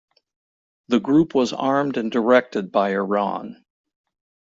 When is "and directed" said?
1.95-2.71